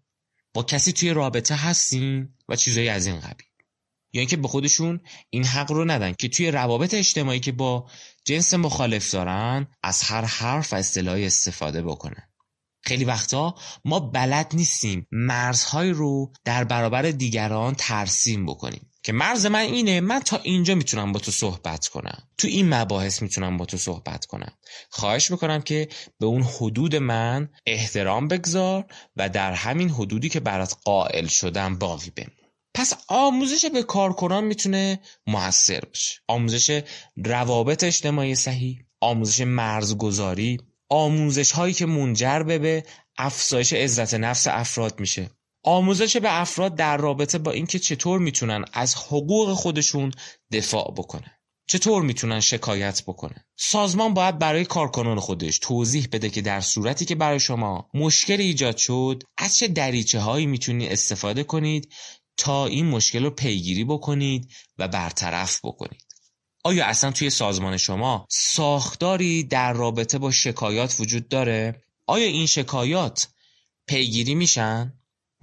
با 0.53 0.63
کسی 0.63 0.91
توی 0.93 1.13
رابطه 1.13 1.55
هستین؟ 1.55 2.29
و 2.49 2.55
چیزایی 2.55 2.89
از 2.89 3.05
این 3.05 3.19
قبیل. 3.19 3.47
یا 4.13 4.19
اینکه 4.19 4.37
به 4.37 4.47
خودشون 4.47 4.99
این 5.29 5.45
حق 5.45 5.71
رو 5.71 5.85
ندن 5.85 6.13
که 6.13 6.29
توی 6.29 6.51
روابط 6.51 6.93
اجتماعی 6.93 7.39
که 7.39 7.51
با 7.51 7.89
جنس 8.25 8.53
مخالف 8.53 9.11
دارن 9.11 9.67
از 9.83 10.01
هر 10.01 10.25
حرف 10.25 10.73
و 10.73 10.75
اصطلاحی 10.75 11.25
استفاده 11.25 11.81
بکنن. 11.81 12.29
خیلی 12.81 13.05
وقتا 13.05 13.55
ما 13.85 13.99
بلد 13.99 14.51
نیستیم 14.55 15.07
مرزهای 15.11 15.89
رو 15.89 16.33
در 16.45 16.63
برابر 16.63 17.01
دیگران 17.01 17.75
ترسیم 17.77 18.45
بکنیم. 18.45 18.91
که 19.05 19.13
مرز 19.13 19.45
من 19.45 19.59
اینه 19.59 20.01
من 20.01 20.19
تا 20.19 20.37
اینجا 20.37 20.75
می‌تونم 20.75 21.11
با 21.11 21.19
تو 21.19 21.31
صحبت 21.31 21.87
کنم. 21.87 22.23
تو 22.37 22.47
این 22.47 22.73
مباحث 22.73 23.21
می‌تونم 23.21 23.57
با 23.57 23.65
تو 23.65 23.77
صحبت 23.77 24.25
کنم. 24.25 24.51
خواهش 24.89 25.31
می‌کنم 25.31 25.61
که 25.61 25.87
به 26.19 26.25
اون 26.25 26.43
حدود 26.43 26.95
من 26.95 27.49
احترام 27.65 28.27
بگذار 28.27 28.85
و 29.15 29.29
در 29.29 29.53
همین 29.53 29.89
حدودی 29.89 30.29
که 30.29 30.39
برات 30.39 30.75
قائل 30.83 31.27
شدم 31.27 31.75
باقی 31.75 32.09
بمون. 32.15 32.49
پس 32.73 32.93
آموزش 33.07 33.65
به 33.65 33.83
کارکنان 33.83 34.43
می‌تونه 34.43 34.99
موثر 35.27 35.79
باشه. 35.79 36.21
آموزش 36.27 36.81
روابط 37.25 37.83
اجتماعی 37.83 38.35
صحیح 38.35 38.85
آموزش 39.01 39.41
مرزگذاری 39.41 40.57
آموزش 40.89 41.51
هایی 41.51 41.73
که 41.73 41.85
منجر 41.85 42.43
به 42.43 42.85
افزایش 43.17 43.73
عزت 43.73 44.13
نفس 44.13 44.47
افراد 44.47 44.99
میشه. 44.99 45.29
آموزش 45.67 46.17
به 46.17 46.41
افراد 46.41 46.75
در 46.75 46.97
رابطه 46.97 47.37
با 47.37 47.51
اینکه 47.51 47.79
چطور 47.79 48.19
می‌تونن 48.19 48.65
از 48.73 48.95
حقوق 48.95 49.53
خودشون 49.53 50.11
دفاع 50.51 50.93
بکنن 50.97 51.31
چطور 51.67 52.03
می‌تونن 52.03 52.39
شکایت 52.39 53.03
بکنن 53.07 53.43
سازمان 53.57 54.13
باید 54.13 54.39
برای 54.39 54.65
کارکنان 54.65 55.19
خودش 55.19 55.59
توضیح 55.59 56.07
بده 56.11 56.29
که 56.29 56.41
در 56.41 56.61
صورتی 56.61 57.05
که 57.05 57.15
برای 57.15 57.39
شما 57.39 57.89
مشکل 57.93 58.41
ایجاد 58.41 58.77
شد 58.77 59.23
از 59.37 59.55
چه 59.55 59.67
دریچه 59.67 60.19
هایی 60.19 60.45
می‌تونید 60.45 60.91
استفاده 60.91 61.43
کنید 61.43 61.93
تا 62.37 62.65
این 62.65 62.85
مشکل 62.85 63.23
رو 63.23 63.29
پیگیری 63.29 63.83
بکنید 63.83 64.51
و 64.77 64.87
برطرف 64.87 65.59
بکنید 65.63 66.05
آیا 66.63 66.85
اصلا 66.85 67.11
توی 67.11 67.29
سازمان 67.29 67.77
شما 67.77 68.27
ساختاری 68.29 69.43
در 69.43 69.73
رابطه 69.73 70.17
با 70.17 70.31
شکایات 70.31 70.95
وجود 70.99 71.27
داره؟ 71.27 71.83
آیا 72.07 72.25
این 72.25 72.45
شکایات 72.45 73.27
پیگیری 73.87 74.35
میشن؟ 74.35 74.93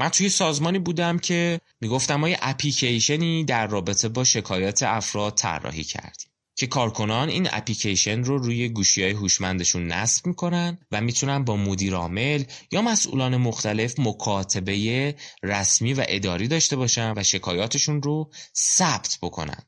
من 0.03 0.09
توی 0.09 0.29
سازمانی 0.29 0.79
بودم 0.79 1.19
که 1.19 1.61
می‌گفتم 1.81 2.17
ما 2.17 2.29
یه 2.29 2.39
اپلیکیشنی 2.43 3.45
در 3.45 3.67
رابطه 3.67 4.09
با 4.09 4.25
شکایات 4.25 4.83
افراد 4.83 5.35
طراحی 5.35 5.85
کردیم 5.85 6.29
که 6.57 6.67
کارکنان 6.67 7.29
این 7.29 7.49
اپلیکیشن 7.53 8.25
رو 8.25 8.39
روی 8.39 8.69
گوشی 8.69 9.03
های 9.03 9.13
هوشمندشون 9.13 9.87
نصب 9.87 10.27
می‌کنن 10.27 10.79
و 10.93 11.01
می‌تونن 11.01 11.45
با 11.45 11.57
مدیر 11.57 11.95
عامل 11.95 12.45
یا 12.71 12.83
مسئولان 12.83 13.37
مختلف 13.37 13.95
مکاتبه 13.99 15.15
رسمی 15.43 15.95
و 15.95 16.05
اداری 16.09 16.49
داشته 16.49 16.77
باشن 16.77 17.13
و 17.17 17.23
شکایاتشون 17.23 18.03
رو 18.03 18.31
ثبت 18.57 19.19
بکنن. 19.23 19.63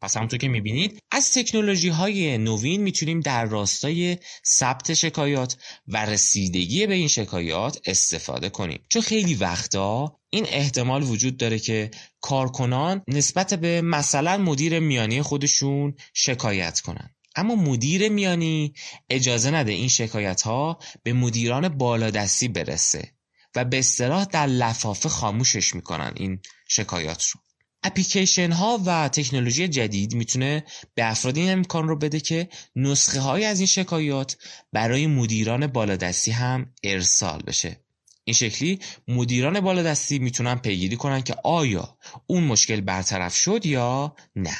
پس 0.00 0.16
همونطور 0.16 0.38
که 0.38 0.48
می‌بینید 0.48 0.98
از 1.10 1.32
تکنولوژی 1.32 1.88
های 1.88 2.38
نوین 2.38 2.82
می‌تونیم 2.82 3.20
در 3.20 3.44
راستای 3.44 4.18
ثبت 4.46 4.94
شکایات 4.94 5.56
و 5.88 6.06
رسیدگی 6.06 6.86
به 6.86 6.94
این 6.94 7.08
شکایات 7.08 7.80
استفاده 7.84 8.48
کنیم. 8.48 8.80
چون 8.88 9.02
خیلی 9.02 9.34
وقتا 9.34 10.18
این 10.30 10.46
احتمال 10.48 11.02
وجود 11.02 11.36
داره 11.36 11.58
که 11.58 11.90
کارکنان 12.20 13.02
نسبت 13.08 13.54
به 13.54 13.80
مثلا 13.80 14.36
مدیر 14.38 14.78
میانی 14.78 15.22
خودشون 15.22 15.94
شکایت 16.14 16.80
کنن. 16.80 17.10
اما 17.36 17.54
مدیر 17.54 18.08
میانی 18.08 18.74
اجازه 19.10 19.50
نده 19.50 19.72
این 19.72 19.88
شکایت 19.88 20.42
ها 20.42 20.78
به 21.02 21.12
مدیران 21.12 21.68
بالادستی 21.68 22.48
برسه 22.48 23.12
و 23.56 23.64
به 23.64 23.78
اصطلاح 23.78 24.24
در 24.24 24.46
لفافه 24.46 25.08
خاموشش 25.08 25.74
می‌کنن 25.74 26.12
این 26.16 26.40
شکایات 26.68 27.24
رو. 27.24 27.40
اپلیکیشن 27.82 28.52
ها 28.52 28.80
و 28.86 29.08
تکنولوژی 29.08 29.68
جدید 29.68 30.14
می‌تونه 30.14 30.64
به 30.94 31.10
افراد 31.10 31.36
این 31.36 31.52
امکان 31.52 31.88
رو 31.88 31.96
بده 31.96 32.20
که 32.20 32.48
نسخه 32.76 33.20
های 33.20 33.44
از 33.44 33.60
این 33.60 33.66
شکایات 33.66 34.36
برای 34.72 35.06
مدیران 35.06 35.66
بالادستی 35.66 36.30
هم 36.30 36.72
ارسال 36.82 37.42
بشه. 37.46 37.80
این 38.24 38.34
شکلی 38.34 38.78
مدیران 39.08 39.60
بالادستی 39.60 40.18
می‌تونن 40.18 40.54
پیگیری 40.54 40.96
کنن 40.96 41.22
که 41.22 41.34
آیا 41.44 41.98
اون 42.26 42.44
مشکل 42.44 42.80
برطرف 42.80 43.36
شد 43.36 43.66
یا 43.66 44.16
نه. 44.36 44.56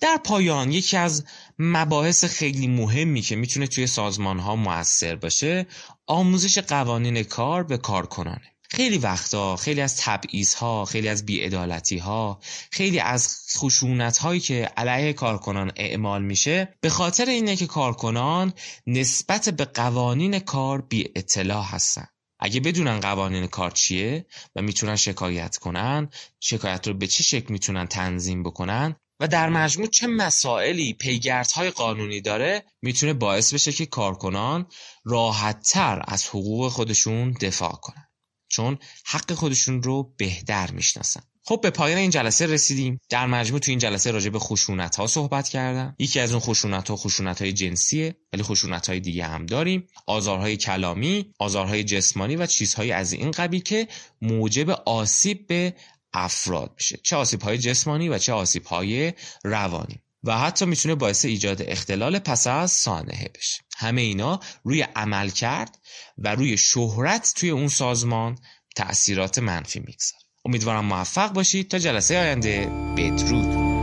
در 0.00 0.20
پایان 0.24 0.72
یکی 0.72 0.96
از 0.96 1.24
مباحث 1.58 2.24
خیلی 2.24 2.66
مهمی 2.66 3.20
که 3.20 3.36
می‌تونه 3.36 3.66
توی 3.66 3.86
سازمان 3.86 4.38
ها 4.38 4.56
موثر 4.56 5.16
باشه 5.16 5.66
آموزش 6.06 6.58
قوانین 6.58 7.22
کار 7.22 7.64
به 7.64 7.78
کارکنانه. 7.78 8.52
خیلی 8.72 8.98
وقتا 8.98 9.56
خیلی 9.56 9.80
از 9.80 9.96
تبعیض 9.96 10.54
ها 10.54 10.84
خیلی 10.84 11.08
از 11.08 11.26
بیعدالتی 11.26 11.98
ها 11.98 12.40
خیلی 12.70 13.00
از 13.00 13.36
خشونت 13.56 14.18
هایی 14.18 14.40
که 14.40 14.70
علیه 14.76 15.12
کارکنان 15.12 15.72
اعمال 15.76 16.22
میشه 16.22 16.74
به 16.80 16.88
خاطر 16.88 17.24
اینه 17.24 17.56
که 17.56 17.66
کارکنان 17.66 18.52
نسبت 18.86 19.48
به 19.48 19.64
قوانین 19.64 20.38
کار 20.38 20.80
بی 20.80 21.08
اطلاع 21.16 21.64
هستن. 21.64 22.06
اگه 22.40 22.60
بدونن 22.60 23.00
قوانین 23.00 23.46
کار 23.46 23.70
چیه 23.70 24.26
و 24.56 24.62
می‌تونن 24.62 24.96
شکایت 24.96 25.56
کنن 25.56 26.08
شکایت 26.40 26.88
رو 26.88 26.94
به 26.94 27.06
چه 27.06 27.22
شکل 27.22 27.52
می‌تونن 27.52 27.86
تنظیم 27.86 28.42
بکنن 28.42 28.96
و 29.20 29.28
در 29.28 29.48
مجموع 29.48 29.88
چه 29.88 30.06
مسائلی 30.06 30.92
پیگردهای 30.92 31.70
قانونی 31.70 32.20
داره 32.20 32.64
می‌تونه 32.82 33.12
باعث 33.12 33.54
بشه 33.54 33.72
که 33.72 33.86
کارکنان 33.86 34.66
راحتتر 35.04 36.02
از 36.08 36.26
حقوق 36.26 36.68
خودشون 36.68 37.30
دفاع 37.30 37.72
کنن. 37.72 38.09
چون 38.50 38.78
حق 39.06 39.32
خودشون 39.32 39.82
رو 39.82 40.14
بهتر 40.16 40.70
می‌شناسن. 40.70 41.20
خب 41.44 41.60
به 41.62 41.70
پایان 41.70 41.98
این 41.98 42.10
جلسه 42.10 42.46
رسیدیم. 42.46 43.00
در 43.08 43.26
مجموع 43.26 43.60
تو 43.60 43.70
این 43.70 43.78
جلسه 43.78 44.10
راجع 44.10 44.30
به 44.30 44.38
خشونت 44.38 44.96
ها 44.96 45.06
صحبت 45.06 45.48
کردم. 45.48 45.96
یکی 45.98 46.20
از 46.20 46.32
اون 46.32 46.40
خشونت 46.40 46.90
ها 46.90 46.96
خشونت 46.96 47.42
های 47.42 47.52
جنسیه 47.52 48.16
ولی 48.32 48.42
خشونت 48.42 48.86
های 48.86 49.00
دیگه 49.00 49.24
هم 49.24 49.46
داریم. 49.46 49.86
آزارهای 50.06 50.56
کلامی 50.56 51.34
آزارهای 51.38 51.84
جسمانی 51.84 52.36
و 52.36 52.46
چیزهای 52.46 52.92
از 52.92 53.12
این 53.12 53.30
قبیل 53.30 53.62
که 53.62 53.88
موجب 54.22 54.70
آسیب 54.70 55.46
به 55.46 55.74
افراد 56.12 56.72
میشه. 56.76 57.00
چه 57.02 57.16
آسیب 57.16 57.42
های 57.42 57.58
جسمانی 57.58 58.08
و 58.08 58.18
چه 58.18 58.32
آسیب 58.32 58.64
های 58.64 59.12
روانی. 59.44 60.00
و 60.24 60.38
حتی 60.38 60.64
می‌تونه 60.66 60.94
باعث 60.94 61.24
ایجاد 61.24 61.62
اختلال 61.62 62.18
پس 62.18 62.46
از 62.46 62.70
سانحه 62.70 63.28
بشه. 63.34 63.62
همه 63.76 64.00
اینا 64.00 64.40
روی 64.64 64.82
عمل 64.82 65.30
کرد 65.30 65.78
و 66.18 66.34
روی 66.34 66.56
شهرت 66.56 67.32
توی 67.36 67.50
اون 67.50 67.68
سازمان 67.68 68.38
تأثیرات 68.76 69.38
منفی 69.38 69.80
می‌گذاره. 69.80 70.22
امیدوارم 70.44 70.84
موفق 70.84 71.32
باشید 71.32 71.70
تا 71.70 71.78
جلسه 71.78 72.18
آینده 72.18 72.66
بدرود. 72.96 73.79